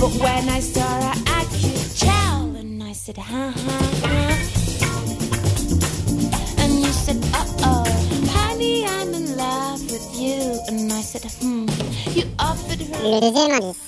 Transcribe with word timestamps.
But 0.00 0.12
when 0.22 0.48
I 0.48 0.60
saw 0.60 0.80
her, 0.80 1.14
I 1.26 1.44
could 1.50 1.96
tell. 1.96 2.54
And 2.56 2.82
I 2.82 2.92
said, 2.92 3.16
huh, 3.18 3.50
huh, 3.50 3.86
huh. 4.04 4.36
And 6.62 6.72
you 6.80 6.92
said, 6.92 7.18
uh 7.34 7.46
oh, 7.64 7.84
honey, 8.30 8.86
I'm 8.86 9.12
in 9.14 9.36
love 9.36 9.82
with 9.90 10.08
you. 10.14 10.60
And 10.68 10.92
I 10.92 11.00
said, 11.00 11.24
hmm. 11.40 11.66
You 12.16 12.24
offered 12.38 12.80
her. 12.80 13.87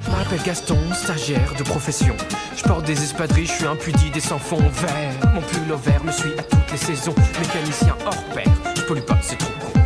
Je 0.00 0.10
m'appelle 0.10 0.42
Gaston, 0.44 0.78
stagiaire 0.92 1.54
de 1.58 1.62
profession. 1.62 2.14
Je 2.56 2.62
porte 2.62 2.86
des 2.86 3.02
espadrilles, 3.02 3.46
je 3.46 3.52
suis 3.52 3.66
impudi 3.66 4.10
des 4.10 4.20
sans 4.20 4.38
fond 4.38 4.58
vert. 4.58 5.32
Mon 5.34 5.40
pull 5.40 5.76
vert 5.82 6.04
me 6.04 6.12
suit 6.12 6.32
à 6.38 6.42
toutes 6.42 6.70
les 6.70 6.78
saisons. 6.78 7.14
Mécanicien 7.40 7.96
hors 8.06 8.24
pair, 8.34 8.48
je 8.76 8.82
pollue 8.82 9.00
pas, 9.00 9.18
c'est 9.20 9.36
trop 9.36 9.52
con. 9.60 9.80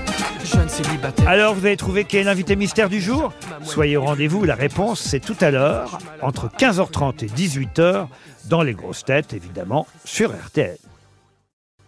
Jeune 0.45 0.69
célibataire. 0.69 1.29
Alors 1.29 1.55
vous 1.55 1.65
avez 1.65 1.77
trouvé 1.77 2.05
qui 2.05 2.19
est 2.19 2.25
l'invité 2.25 2.57
mystère 2.57 2.89
du 2.89 3.01
jour? 3.01 3.33
Soyez 3.63 3.97
au 3.97 4.03
rendez-vous, 4.03 4.45
la 4.45 4.55
réponse 4.55 5.01
c'est 5.01 5.21
tout 5.21 5.37
à 5.41 5.51
l'heure, 5.51 5.99
entre 6.21 6.49
15h30 6.49 7.25
et 7.25 7.29
18h, 7.29 8.09
dans 8.47 8.63
les 8.63 8.75
grosses 8.75 9.05
têtes 9.05 9.33
évidemment, 9.33 9.87
sur 10.05 10.31
RTL. 10.31 10.77